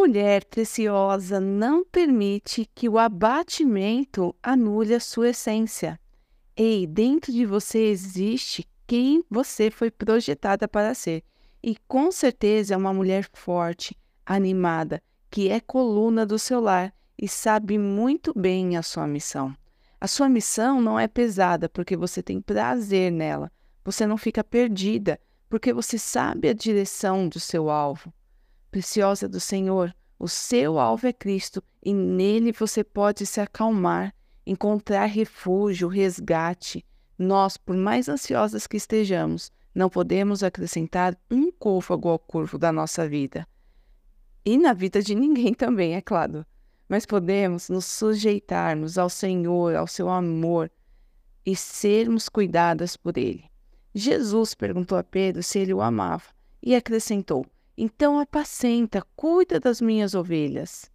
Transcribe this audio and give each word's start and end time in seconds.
Mulher 0.00 0.46
preciosa, 0.46 1.38
não 1.38 1.84
permite 1.84 2.66
que 2.74 2.88
o 2.88 2.98
abatimento 2.98 4.34
anule 4.42 4.94
a 4.94 4.98
sua 4.98 5.28
essência. 5.28 6.00
Ei, 6.56 6.86
dentro 6.86 7.30
de 7.30 7.44
você 7.44 7.80
existe 7.80 8.66
quem 8.86 9.22
você 9.30 9.70
foi 9.70 9.90
projetada 9.90 10.66
para 10.66 10.94
ser. 10.94 11.22
E 11.62 11.76
com 11.86 12.10
certeza 12.10 12.72
é 12.72 12.76
uma 12.78 12.94
mulher 12.94 13.28
forte, 13.34 13.94
animada, 14.24 15.02
que 15.30 15.50
é 15.50 15.60
coluna 15.60 16.24
do 16.24 16.38
seu 16.38 16.60
lar 16.60 16.94
e 17.18 17.28
sabe 17.28 17.76
muito 17.76 18.32
bem 18.34 18.78
a 18.78 18.82
sua 18.82 19.06
missão. 19.06 19.54
A 20.00 20.06
sua 20.06 20.30
missão 20.30 20.80
não 20.80 20.98
é 20.98 21.06
pesada 21.06 21.68
porque 21.68 21.94
você 21.94 22.22
tem 22.22 22.40
prazer 22.40 23.12
nela. 23.12 23.52
Você 23.84 24.06
não 24.06 24.16
fica 24.16 24.42
perdida 24.42 25.20
porque 25.46 25.74
você 25.74 25.98
sabe 25.98 26.48
a 26.48 26.54
direção 26.54 27.28
do 27.28 27.38
seu 27.38 27.68
alvo. 27.68 28.10
Preciosa 28.70 29.28
do 29.28 29.40
Senhor, 29.40 29.94
o 30.18 30.28
seu 30.28 30.78
alvo 30.78 31.06
é 31.06 31.12
Cristo 31.12 31.62
e 31.82 31.92
nele 31.92 32.52
você 32.52 32.84
pode 32.84 33.26
se 33.26 33.40
acalmar, 33.40 34.14
encontrar 34.46 35.06
refúgio, 35.06 35.88
resgate. 35.88 36.84
Nós, 37.18 37.56
por 37.56 37.76
mais 37.76 38.08
ansiosas 38.08 38.66
que 38.66 38.76
estejamos, 38.76 39.50
não 39.74 39.88
podemos 39.88 40.42
acrescentar 40.42 41.18
um 41.30 41.50
côvago 41.50 42.08
ao 42.08 42.18
curvo 42.18 42.58
da 42.58 42.70
nossa 42.70 43.08
vida. 43.08 43.46
E 44.44 44.56
na 44.56 44.72
vida 44.72 45.02
de 45.02 45.14
ninguém 45.14 45.52
também, 45.52 45.94
é 45.94 46.00
claro. 46.00 46.46
Mas 46.88 47.04
podemos 47.04 47.68
nos 47.68 47.84
sujeitarmos 47.84 48.98
ao 48.98 49.08
Senhor, 49.08 49.74
ao 49.74 49.86
seu 49.86 50.08
amor 50.08 50.70
e 51.44 51.56
sermos 51.56 52.28
cuidadas 52.28 52.96
por 52.96 53.16
Ele. 53.16 53.44
Jesus 53.94 54.54
perguntou 54.54 54.96
a 54.96 55.02
Pedro 55.02 55.42
se 55.42 55.58
ele 55.58 55.74
o 55.74 55.80
amava 55.80 56.24
e 56.62 56.74
acrescentou: 56.74 57.44
Então 57.76 58.18
apacenta, 58.18 59.06
cuida 59.16 59.58
das 59.58 59.80
minhas 59.80 60.14
ovelhas. 60.14 60.90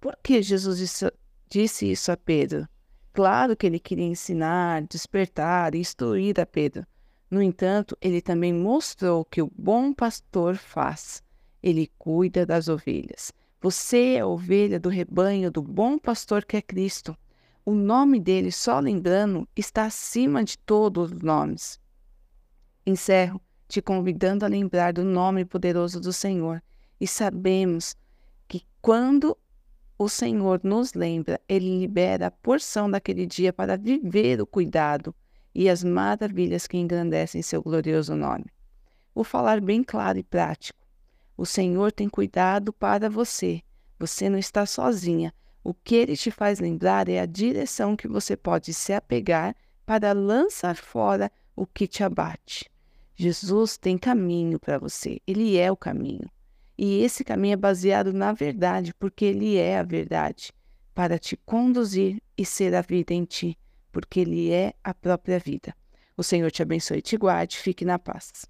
Por 0.00 0.16
que 0.22 0.42
Jesus 0.42 1.04
disse 1.48 1.90
isso 1.90 2.10
a 2.10 2.16
Pedro? 2.16 2.66
Claro 3.12 3.56
que 3.56 3.66
ele 3.66 3.78
queria 3.78 4.06
ensinar, 4.06 4.82
despertar 4.82 5.74
instruir 5.74 6.40
a 6.40 6.46
Pedro. 6.46 6.86
No 7.30 7.42
entanto, 7.42 7.96
ele 8.00 8.20
também 8.20 8.52
mostrou 8.52 9.24
que 9.24 9.42
o 9.42 9.52
bom 9.56 9.92
pastor 9.92 10.56
faz. 10.56 11.22
Ele 11.62 11.90
cuida 11.98 12.46
das 12.46 12.68
ovelhas. 12.68 13.32
Você 13.60 14.14
é 14.14 14.20
a 14.20 14.26
ovelha 14.26 14.80
do 14.80 14.88
rebanho 14.88 15.50
do 15.50 15.60
bom 15.60 15.98
pastor 15.98 16.44
que 16.44 16.56
é 16.56 16.62
Cristo. 16.62 17.16
O 17.64 17.72
nome 17.74 18.18
dele, 18.18 18.50
só 18.50 18.80
lembrando, 18.80 19.46
está 19.54 19.84
acima 19.84 20.42
de 20.42 20.56
todos 20.56 21.12
os 21.12 21.20
nomes. 21.20 21.78
Encerro 22.86 23.40
te 23.70 23.80
convidando 23.80 24.44
a 24.44 24.48
lembrar 24.48 24.92
do 24.92 25.04
nome 25.04 25.44
poderoso 25.44 26.00
do 26.00 26.12
Senhor. 26.12 26.62
E 27.00 27.06
sabemos 27.06 27.96
que 28.48 28.66
quando 28.82 29.38
o 29.96 30.08
Senhor 30.08 30.60
nos 30.64 30.92
lembra, 30.92 31.40
Ele 31.48 31.78
libera 31.78 32.26
a 32.26 32.30
porção 32.30 32.90
daquele 32.90 33.24
dia 33.24 33.52
para 33.52 33.78
viver 33.78 34.40
o 34.40 34.46
cuidado 34.46 35.14
e 35.54 35.68
as 35.68 35.84
maravilhas 35.84 36.66
que 36.66 36.76
engrandecem 36.76 37.42
seu 37.42 37.62
glorioso 37.62 38.16
nome. 38.16 38.46
Vou 39.14 39.24
falar 39.24 39.60
bem 39.60 39.84
claro 39.84 40.18
e 40.18 40.22
prático. 40.22 40.78
O 41.36 41.46
Senhor 41.46 41.92
tem 41.92 42.08
cuidado 42.08 42.72
para 42.72 43.08
você. 43.08 43.62
Você 43.98 44.28
não 44.28 44.38
está 44.38 44.66
sozinha. 44.66 45.32
O 45.62 45.72
que 45.72 45.94
ele 45.94 46.16
te 46.16 46.30
faz 46.30 46.58
lembrar 46.58 47.08
é 47.08 47.20
a 47.20 47.26
direção 47.26 47.96
que 47.96 48.08
você 48.08 48.36
pode 48.36 48.74
se 48.74 48.92
apegar 48.92 49.54
para 49.86 50.12
lançar 50.12 50.76
fora 50.76 51.30
o 51.54 51.66
que 51.66 51.86
te 51.86 52.02
abate. 52.02 52.70
Jesus 53.20 53.76
tem 53.76 53.98
caminho 53.98 54.58
para 54.58 54.78
você, 54.78 55.20
ele 55.26 55.58
é 55.58 55.70
o 55.70 55.76
caminho. 55.76 56.26
E 56.78 57.02
esse 57.02 57.22
caminho 57.22 57.52
é 57.52 57.56
baseado 57.56 58.14
na 58.14 58.32
verdade, 58.32 58.94
porque 58.94 59.26
ele 59.26 59.58
é 59.58 59.78
a 59.78 59.82
verdade, 59.82 60.54
para 60.94 61.18
te 61.18 61.36
conduzir 61.36 62.22
e 62.34 62.46
ser 62.46 62.74
a 62.74 62.80
vida 62.80 63.12
em 63.12 63.26
ti, 63.26 63.58
porque 63.92 64.20
ele 64.20 64.50
é 64.50 64.72
a 64.82 64.94
própria 64.94 65.38
vida. 65.38 65.76
O 66.16 66.22
Senhor 66.22 66.50
te 66.50 66.62
abençoe 66.62 67.00
e 67.00 67.02
te 67.02 67.18
guarde, 67.18 67.58
fique 67.58 67.84
na 67.84 67.98
paz. 67.98 68.46